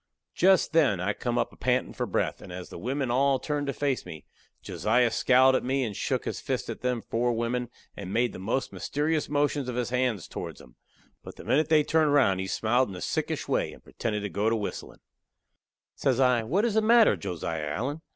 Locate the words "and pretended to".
13.73-14.29